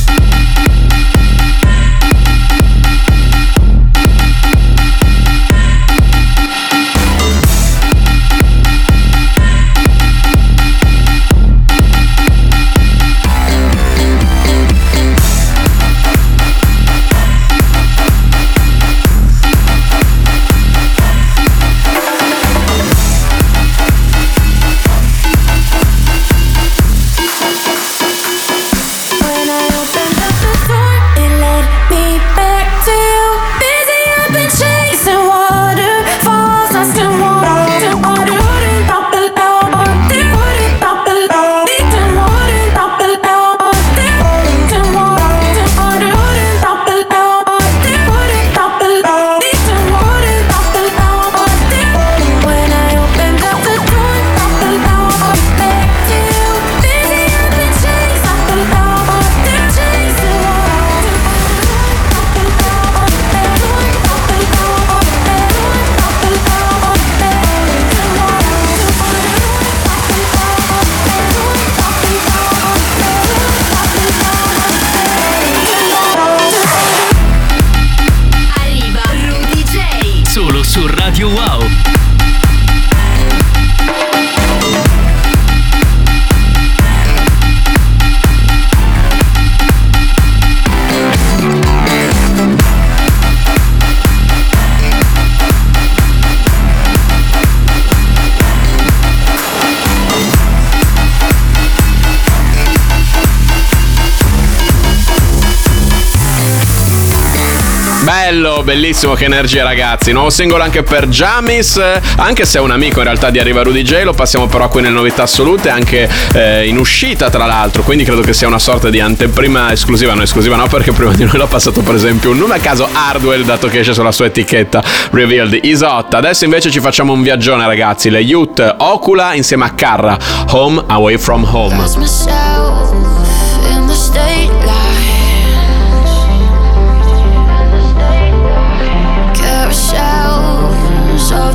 Bellissimo, 108.70 109.14
che 109.14 109.24
energia 109.24 109.64
ragazzi. 109.64 110.12
Nuovo 110.12 110.30
singolo 110.30 110.62
anche 110.62 110.84
per 110.84 111.08
Jamis, 111.08 111.82
anche 112.14 112.44
se 112.44 112.58
è 112.58 112.60
un 112.60 112.70
amico 112.70 112.98
in 112.98 113.04
realtà 113.04 113.28
di 113.30 113.40
Arriva 113.40 113.62
Rudy 113.62 113.82
J, 113.82 114.04
lo 114.04 114.12
passiamo 114.12 114.46
però 114.46 114.68
qui 114.68 114.80
nelle 114.80 114.94
novità 114.94 115.24
assolute, 115.24 115.70
anche 115.70 116.08
eh, 116.34 116.68
in 116.68 116.78
uscita 116.78 117.30
tra 117.30 117.46
l'altro, 117.46 117.82
quindi 117.82 118.04
credo 118.04 118.20
che 118.20 118.32
sia 118.32 118.46
una 118.46 118.60
sorta 118.60 118.88
di 118.88 119.00
anteprima 119.00 119.72
esclusiva, 119.72 120.14
no 120.14 120.22
esclusiva 120.22 120.54
no 120.54 120.68
perché 120.68 120.92
prima 120.92 121.12
di 121.12 121.24
noi 121.24 121.36
l'ho 121.36 121.48
passato 121.48 121.80
per 121.80 121.96
esempio 121.96 122.30
un 122.30 122.38
nome 122.38 122.54
a 122.54 122.58
caso 122.58 122.88
Hardwell 122.92 123.42
dato 123.42 123.66
che 123.66 123.80
esce 123.80 123.92
sulla 123.92 124.12
sua 124.12 124.26
etichetta 124.26 124.84
Revealed 125.10 125.64
Isotta. 125.64 126.18
Adesso 126.18 126.44
invece 126.44 126.70
ci 126.70 126.78
facciamo 126.78 127.12
un 127.12 127.22
viaggione 127.22 127.66
ragazzi, 127.66 128.08
le 128.08 128.20
Youth 128.20 128.76
Ocula 128.78 129.34
insieme 129.34 129.64
a 129.64 129.70
Carra, 129.70 130.16
Home 130.50 130.80
Away 130.86 131.18
From 131.18 131.44
Home. 131.50 131.88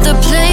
The 0.05 0.13
place 0.21 0.44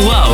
su 0.00 0.29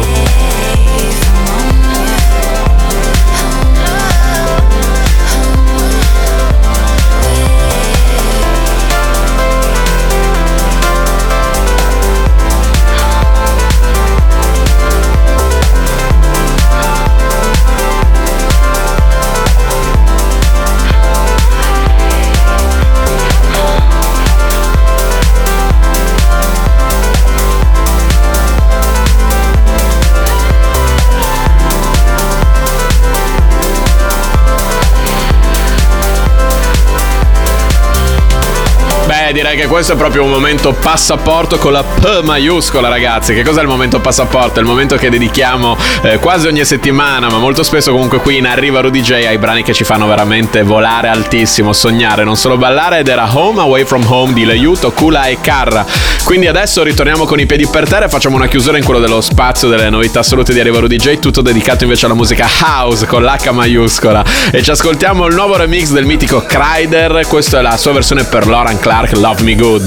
direi 39.46 39.60
che 39.62 39.68
questo 39.68 39.92
è 39.92 39.96
proprio 39.96 40.24
un 40.24 40.30
momento 40.30 40.72
passaporto 40.72 41.56
con 41.58 41.70
la 41.70 41.84
P 41.84 42.22
maiuscola, 42.22 42.88
ragazzi. 42.88 43.32
Che 43.32 43.44
cos'è 43.44 43.60
il 43.60 43.68
momento 43.68 44.00
passaporto? 44.00 44.58
È 44.58 44.62
il 44.62 44.68
momento 44.68 44.96
che 44.96 45.08
dedichiamo 45.08 45.76
eh, 46.02 46.18
quasi 46.18 46.48
ogni 46.48 46.64
settimana, 46.64 47.28
ma 47.28 47.38
molto 47.38 47.62
spesso 47.62 47.92
comunque 47.92 48.18
qui 48.18 48.38
in 48.38 48.46
Arriva 48.46 48.80
Rudy 48.80 49.00
J 49.02 49.12
ai 49.12 49.38
brani 49.38 49.62
che 49.62 49.72
ci 49.72 49.84
fanno 49.84 50.08
veramente 50.08 50.64
volare 50.64 51.06
altissimo, 51.06 51.72
sognare, 51.72 52.24
non 52.24 52.36
solo 52.36 52.56
ballare. 52.56 52.98
Ed 52.98 53.08
era 53.08 53.28
Home 53.36 53.60
Away 53.60 53.84
From 53.84 54.04
Home 54.08 54.32
di 54.32 54.44
Leiuto, 54.44 54.90
Kula 54.90 55.26
e 55.26 55.38
Carra. 55.40 55.86
Quindi 56.24 56.48
adesso 56.48 56.82
ritorniamo 56.82 57.24
con 57.24 57.38
i 57.38 57.46
piedi 57.46 57.68
per 57.68 57.88
terra 57.88 58.06
e 58.06 58.08
facciamo 58.08 58.34
una 58.34 58.48
chiusura 58.48 58.78
in 58.78 58.84
quello 58.84 58.98
dello 58.98 59.20
spazio 59.20 59.68
delle 59.68 59.88
novità 59.90 60.20
assolute 60.20 60.52
di 60.52 60.58
Arriva 60.58 60.80
Rudy 60.80 60.96
J, 60.96 61.20
tutto 61.20 61.40
dedicato 61.40 61.84
invece 61.84 62.06
alla 62.06 62.16
musica 62.16 62.48
house 62.62 63.06
con 63.06 63.22
l'H 63.22 63.50
maiuscola. 63.50 64.24
E 64.50 64.60
ci 64.64 64.72
ascoltiamo 64.72 65.26
il 65.26 65.34
nuovo 65.36 65.56
remix 65.56 65.90
del 65.90 66.04
mitico 66.04 66.40
Kryder. 66.40 67.26
Questa 67.28 67.60
è 67.60 67.62
la 67.62 67.76
sua 67.76 67.92
versione 67.92 68.24
per 68.24 68.48
Lauren 68.48 68.80
Clark, 68.80 69.12
Love 69.12 69.35
Me 69.42 69.54
Good. 69.54 69.82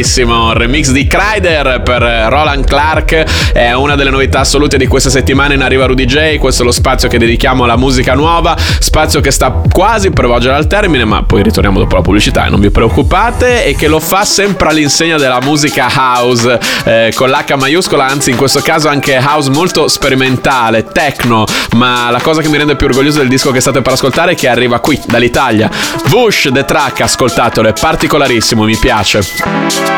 Bellissimo. 0.00 0.54
Remix 0.54 0.90
di 0.92 1.06
Kryder 1.06 1.82
per 1.82 2.00
Roland 2.02 2.64
Clark. 2.64 3.52
È 3.52 3.72
una 3.72 3.96
delle 3.96 4.08
novità 4.08 4.40
assolute 4.40 4.78
di 4.78 4.86
questa 4.86 5.10
settimana 5.10 5.52
in 5.52 5.60
Arriva 5.60 5.84
Rudy 5.84 6.06
J. 6.06 6.38
Questo 6.38 6.62
è 6.62 6.64
lo 6.64 6.72
spazio 6.72 7.08
che 7.08 7.18
dedichiamo 7.18 7.64
alla 7.64 7.76
musica 7.76 8.14
nuova. 8.14 8.56
Spazio 8.56 9.20
che 9.20 9.30
sta 9.30 9.50
quasi 9.70 10.10
per 10.10 10.26
volgere 10.26 10.54
al 10.54 10.66
termine, 10.66 11.04
ma 11.04 11.22
poi 11.22 11.42
ritorniamo 11.42 11.78
dopo 11.78 11.96
la 11.96 12.00
pubblicità 12.00 12.48
non 12.48 12.60
vi 12.60 12.70
preoccupate. 12.70 13.66
E 13.66 13.74
che 13.74 13.88
lo 13.88 14.00
fa 14.00 14.24
sempre 14.24 14.68
all'insegna 14.70 15.18
della 15.18 15.40
musica 15.42 15.88
house, 15.94 16.58
eh, 16.84 17.12
con 17.14 17.28
l'H 17.28 17.54
maiuscola, 17.56 18.06
anzi 18.06 18.30
in 18.30 18.36
questo 18.36 18.60
caso 18.60 18.88
anche 18.88 19.20
house 19.22 19.50
molto 19.50 19.86
sperimentale, 19.86 20.84
techno. 20.84 21.44
Ma 21.74 22.10
la 22.10 22.20
cosa 22.20 22.42
che 22.42 22.48
mi 22.48 22.56
rende 22.56 22.76
più 22.76 22.86
orgoglioso 22.86 23.18
del 23.18 23.28
disco 23.28 23.50
che 23.50 23.60
state 23.60 23.80
per 23.82 23.92
ascoltare 23.92 24.32
è 24.32 24.34
che 24.34 24.48
arriva 24.48 24.80
qui, 24.80 25.00
dall'Italia. 25.06 25.70
Vush, 26.06 26.50
The 26.52 26.64
Track, 26.64 27.00
ascoltatelo, 27.02 27.68
è 27.68 27.72
particolarissimo, 27.72 28.64
mi 28.64 28.76
piace. 28.76 29.88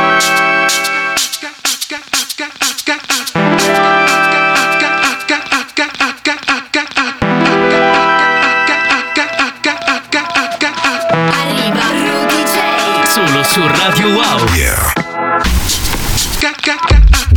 Su 13.45 13.61
Radio 13.66 14.09
Wow. 14.09 14.43
Arriva, 16.39 17.32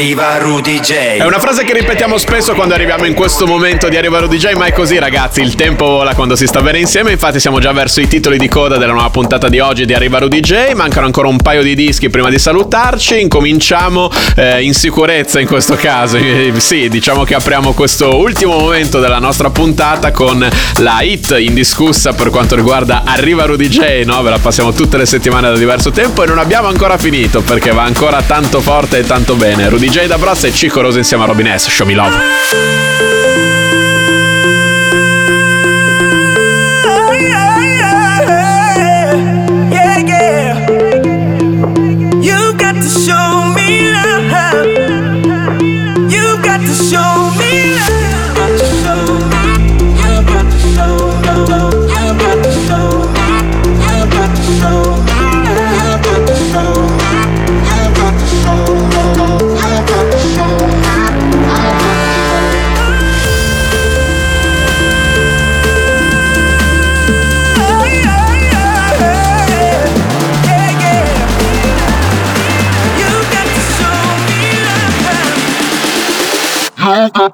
arriva 0.00 0.38
Rudy 0.38 0.80
J. 0.80 0.92
È 1.18 1.24
una 1.26 1.38
frase 1.38 1.62
che 1.62 1.74
ripetiamo 1.74 2.16
spesso 2.16 2.54
quando 2.54 2.72
arriviamo 2.72 3.04
in 3.04 3.12
questo 3.12 3.46
momento 3.46 3.86
di 3.90 3.98
Arrivaro 3.98 4.28
DJ, 4.28 4.54
ma 4.54 4.64
è 4.64 4.72
così 4.72 4.98
ragazzi, 4.98 5.42
il 5.42 5.54
tempo 5.54 5.84
vola 5.84 6.14
quando 6.14 6.36
si 6.36 6.46
sta 6.46 6.62
bene 6.62 6.78
insieme, 6.78 7.10
infatti 7.10 7.38
siamo 7.38 7.60
già 7.60 7.70
verso 7.72 8.00
i 8.00 8.08
titoli 8.08 8.38
di 8.38 8.48
coda 8.48 8.78
della 8.78 8.94
nuova 8.94 9.10
puntata 9.10 9.50
di 9.50 9.58
oggi 9.58 9.84
di 9.84 9.92
Arrivaro 9.92 10.26
DJ, 10.26 10.72
mancano 10.72 11.04
ancora 11.04 11.28
un 11.28 11.36
paio 11.36 11.62
di 11.62 11.74
dischi 11.74 12.08
prima 12.08 12.30
di 12.30 12.38
salutarci, 12.38 13.20
incominciamo 13.20 14.10
eh, 14.36 14.62
in 14.62 14.72
sicurezza 14.72 15.38
in 15.38 15.46
questo 15.46 15.74
caso, 15.74 16.16
Eh, 16.16 16.50
sì, 16.56 16.88
diciamo 16.88 17.24
che 17.24 17.34
apriamo 17.34 17.74
questo 17.74 18.16
ultimo 18.16 18.56
momento 18.58 19.00
della 19.00 19.18
nostra 19.18 19.50
puntata 19.50 20.12
con 20.12 20.48
la 20.78 21.02
hit 21.02 21.36
indiscussa 21.38 22.14
per 22.14 22.30
quanto 22.30 22.54
riguarda 22.54 23.02
Arrivaro 23.04 23.54
DJ, 23.54 24.04
no? 24.04 24.22
Ve 24.22 24.30
la 24.30 24.38
passiamo 24.38 24.72
tutte 24.72 24.96
le 24.96 25.04
settimane 25.04 25.50
da 25.50 25.58
diverso 25.58 25.90
tempo 25.90 26.22
e 26.22 26.26
non 26.26 26.38
abbiamo 26.38 26.68
ancora 26.68 26.96
finito 26.96 27.42
perché 27.42 27.70
va 27.72 27.82
ancora 27.82 28.22
tanto 28.22 28.62
forte 28.62 29.00
e 29.00 29.04
tanto 29.04 29.34
bene. 29.34 29.68
Rudy 29.68 29.88
J 29.90 30.06
da 30.06 30.16
Bros 30.18 30.44
e 30.44 30.52
Cico 30.52 30.80
Rose 30.80 30.98
insieme 30.98 31.24
a 31.24 31.26
Robin 31.26 31.46
S. 31.48 31.68
Show 31.68 31.84
me 31.84 31.94
love. 31.94 33.09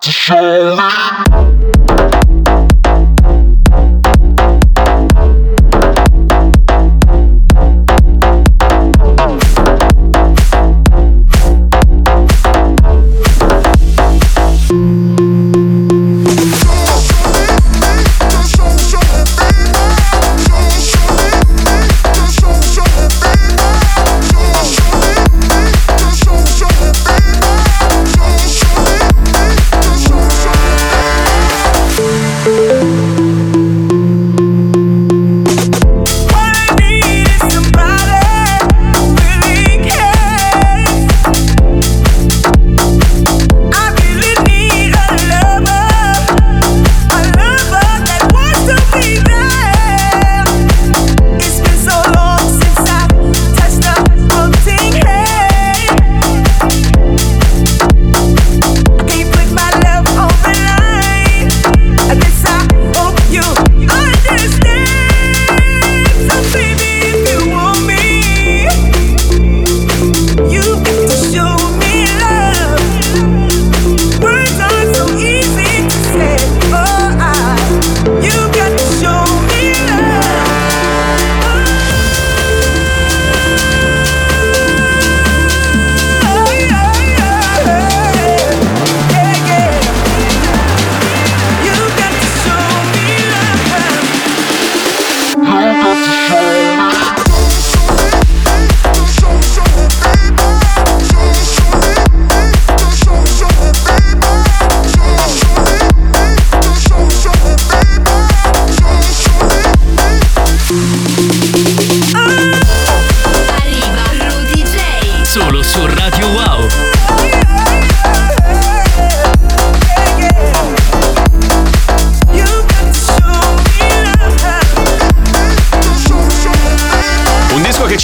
To 0.00 0.10
show 0.10 0.76
me. 0.76 1.55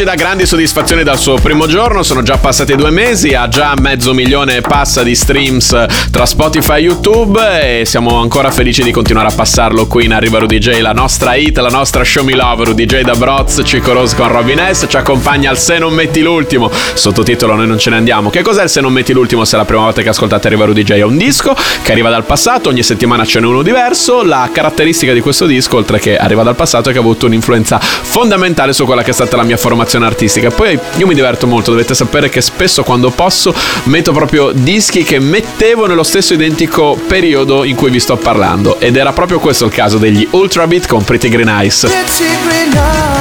Ci 0.02 0.08
dà 0.08 0.14
grandi 0.16 0.46
soddisfazioni 0.46 1.04
dal 1.04 1.16
suo 1.16 1.34
primo 1.34 1.68
giorno, 1.68 2.02
sono 2.02 2.22
già 2.22 2.36
passati 2.36 2.74
due 2.74 2.90
mesi, 2.90 3.34
ha 3.34 3.46
già 3.46 3.74
mezzo 3.78 4.12
milione 4.12 4.56
e 4.56 4.60
passa 4.60 5.04
di 5.04 5.14
streams 5.14 5.86
tra 6.10 6.26
Spotify 6.26 6.78
e 6.78 6.80
YouTube 6.80 7.80
e 7.80 7.84
siamo 7.84 8.20
ancora 8.20 8.50
felici 8.50 8.82
di 8.82 8.90
continuare 8.90 9.28
a 9.28 9.32
passarlo 9.32 9.86
qui 9.86 10.06
in 10.06 10.12
Arriva 10.12 10.40
Rudy 10.40 10.58
J, 10.58 10.80
la 10.80 10.90
nostra 10.90 11.36
hit, 11.36 11.56
la 11.58 11.68
nostra 11.68 12.02
show 12.02 12.24
me 12.24 12.34
love, 12.34 12.64
Rudy 12.64 12.84
J 12.84 13.02
da 13.02 13.14
Broz, 13.14 13.62
Cico 13.64 13.92
Rose 13.92 14.16
con 14.16 14.26
Robin 14.26 14.60
S, 14.72 14.86
ci 14.88 14.96
accompagna 14.96 15.50
al 15.50 15.58
Se 15.58 15.78
non 15.78 15.92
metti 15.92 16.20
l'ultimo, 16.20 16.68
sottotitolo 16.94 17.54
Noi 17.54 17.68
non 17.68 17.78
ce 17.78 17.90
ne 17.90 17.96
andiamo. 17.96 18.28
Che 18.28 18.42
cos'è 18.42 18.64
il 18.64 18.70
Se 18.70 18.80
non 18.80 18.92
metti 18.92 19.12
l'ultimo 19.12 19.44
se 19.44 19.54
è 19.54 19.58
la 19.58 19.64
prima 19.64 19.82
volta 19.82 20.02
che 20.02 20.08
ascoltate 20.08 20.48
Arriva 20.48 20.64
Rudy 20.64 20.82
J? 20.82 20.92
È 20.94 21.02
un 21.02 21.16
disco 21.16 21.54
che 21.82 21.92
arriva 21.92 22.10
dal 22.10 22.24
passato, 22.24 22.70
ogni 22.70 22.82
settimana 22.82 23.24
ce 23.24 23.38
n'è 23.38 23.46
uno 23.46 23.62
diverso, 23.62 24.24
la 24.24 24.50
caratteristica 24.52 25.12
di 25.12 25.20
questo 25.20 25.46
disco, 25.46 25.76
oltre 25.76 26.00
che 26.00 26.16
arriva 26.16 26.42
dal 26.42 26.56
passato, 26.56 26.88
è 26.88 26.92
che 26.92 26.98
ha 26.98 27.02
avuto 27.02 27.26
un'influenza 27.26 27.78
fondamentale 27.78 28.72
su 28.72 28.84
quella 28.84 29.04
che 29.04 29.10
è 29.10 29.14
stata 29.14 29.36
la 29.36 29.44
mia 29.44 29.56
formazione 29.56 29.90
artistica. 30.00 30.50
Poi 30.50 30.78
io 30.96 31.06
mi 31.06 31.14
diverto 31.14 31.46
molto, 31.46 31.70
dovete 31.70 31.94
sapere 31.94 32.28
che 32.28 32.40
spesso 32.40 32.82
quando 32.82 33.10
posso 33.10 33.54
metto 33.84 34.12
proprio 34.12 34.52
dischi 34.52 35.02
che 35.02 35.18
mettevo 35.18 35.86
nello 35.86 36.02
stesso 36.02 36.32
identico 36.34 36.98
periodo 37.06 37.64
in 37.64 37.76
cui 37.76 37.90
vi 37.90 38.00
sto 38.00 38.16
parlando 38.16 38.80
ed 38.80 38.96
era 38.96 39.12
proprio 39.12 39.38
questo 39.38 39.66
il 39.66 39.72
caso 39.72 39.98
degli 39.98 40.26
Ultra 40.30 40.66
Beat 40.66 40.86
con 40.86 41.04
Pretty 41.04 41.28
Green 41.28 41.48
Eyes. 41.48 41.80
Pretty 41.80 42.36
green 42.46 42.72
eyes, 42.72 43.12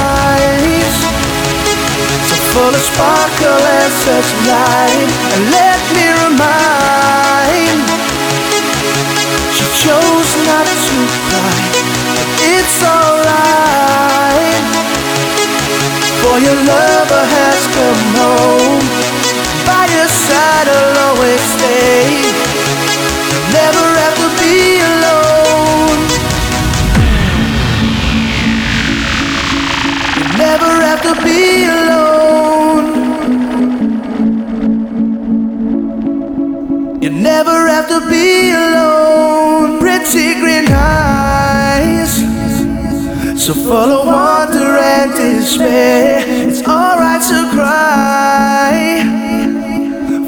your 16.42 16.54
lover 16.54 17.24
has 17.36 17.60
come 17.76 18.02
home, 18.18 18.82
by 19.64 19.84
your 19.94 20.10
side 20.26 20.68
I'll 20.76 20.98
always 21.06 21.42
stay. 21.54 22.02
Never 23.58 23.86
have 24.02 24.16
to 24.22 24.28
be 24.42 24.56
alone. 24.90 26.00
Never 30.36 30.72
have 30.88 31.02
to 31.08 31.14
be 31.22 31.40
alone. 31.78 32.86
You 37.02 37.10
never 37.10 37.68
have 37.68 37.86
to 37.94 38.00
be 38.10 38.50
alone. 38.50 39.78
Pretty 39.78 40.34
green 40.40 40.66
eyes, 40.72 42.12
so 43.40 43.52
full 43.54 43.90
of 43.98 44.06
wonder 44.06 44.51
and 45.02 45.12
despair. 45.14 46.24
It's 46.48 46.62
alright 46.62 47.22
to 47.22 47.50
cry, 47.54 49.02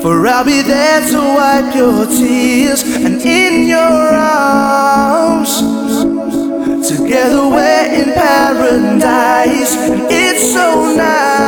for 0.02 0.26
I'll 0.26 0.44
be 0.44 0.62
there 0.62 1.00
to 1.10 1.18
wipe 1.18 1.74
your 1.76 2.06
tears 2.06 2.82
and 2.82 3.20
in 3.22 3.68
your 3.68 3.78
arms. 3.78 5.62
Together 6.88 7.48
we're 7.48 7.86
in 8.00 8.12
paradise, 8.14 9.76
and 9.76 10.02
it's 10.10 10.52
so 10.52 10.94
nice. 10.96 11.43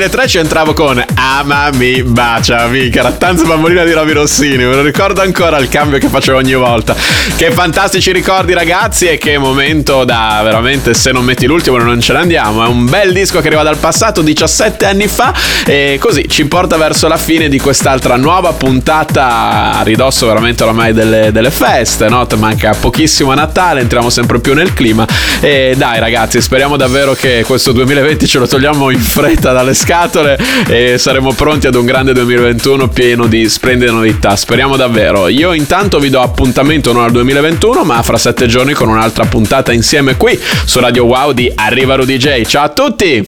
2003 0.00 0.28
ci 0.28 0.38
entravo 0.38 0.72
con 0.72 1.04
Amami, 1.14 2.02
baciami, 2.02 2.88
che 2.88 3.00
era 3.00 3.12
tanto 3.12 3.44
bambolina 3.44 3.84
di 3.84 3.92
Roby 3.92 4.12
Rossini, 4.12 4.64
me 4.64 4.74
lo 4.74 4.80
ricordo 4.80 5.20
ancora 5.20 5.58
il 5.58 5.68
cambio 5.68 5.98
che 5.98 6.08
facevo 6.08 6.38
ogni 6.38 6.54
volta. 6.54 6.96
Che 7.36 7.50
fantastici 7.50 8.10
ricordi 8.10 8.54
ragazzi 8.54 9.08
e 9.08 9.18
che 9.18 9.36
momento 9.36 10.04
da 10.04 10.40
veramente 10.42 10.94
se 10.94 11.12
non 11.12 11.22
metti 11.22 11.44
l'ultimo 11.44 11.76
non 11.76 12.00
ce 12.00 12.14
ne 12.14 12.20
andiamo. 12.20 12.64
È 12.64 12.68
un 12.68 12.88
bel 12.88 13.12
disco 13.12 13.42
che 13.42 13.48
arriva 13.48 13.62
dal 13.62 13.76
passato 13.76 14.22
17 14.22 14.86
anni 14.86 15.06
fa 15.06 15.34
e 15.66 15.98
così 16.00 16.26
ci 16.30 16.46
porta 16.46 16.78
verso 16.78 17.06
la 17.06 17.18
fine 17.18 17.50
di 17.50 17.60
quest'altra 17.60 18.16
nuova 18.16 18.54
puntata 18.54 19.80
a 19.80 19.82
ridosso 19.82 20.26
veramente 20.26 20.62
oramai 20.62 20.94
delle, 20.94 21.30
delle 21.30 21.50
feste, 21.50 22.08
no? 22.08 22.26
Manca 22.36 22.74
pochissimo 22.78 23.32
a 23.32 23.34
Natale, 23.34 23.80
entriamo 23.80 24.08
sempre 24.08 24.40
più 24.40 24.54
nel 24.54 24.72
clima 24.72 25.06
e 25.40 25.74
dai 25.76 25.98
ragazzi 26.00 26.40
speriamo 26.40 26.78
davvero 26.78 27.12
che 27.12 27.44
questo 27.46 27.72
2020 27.72 28.26
ce 28.26 28.38
lo 28.38 28.46
togliamo 28.46 28.88
in 28.88 29.00
fretta 29.00 29.52
dalle 29.52 29.74
scatole 29.90 30.38
e 30.68 30.98
saremo 30.98 31.32
pronti 31.32 31.66
ad 31.66 31.74
un 31.74 31.84
grande 31.84 32.12
2021 32.12 32.88
pieno 32.90 33.26
di 33.26 33.48
splendide 33.48 33.90
novità. 33.90 34.36
Speriamo 34.36 34.76
davvero. 34.76 35.26
Io 35.26 35.52
intanto 35.52 35.98
vi 35.98 36.10
do 36.10 36.20
appuntamento 36.20 36.92
non 36.92 37.02
al 37.02 37.10
2021, 37.10 37.82
ma 37.82 38.00
fra 38.02 38.16
sette 38.16 38.46
giorni 38.46 38.72
con 38.72 38.88
un'altra 38.88 39.24
puntata 39.24 39.72
insieme 39.72 40.16
qui 40.16 40.38
su 40.64 40.78
Radio 40.78 41.06
Wow 41.06 41.32
di 41.32 41.50
Arriva 41.52 41.96
Rudy 41.96 42.18
J. 42.18 42.42
Ciao 42.42 42.64
a 42.64 42.68
tutti! 42.68 43.18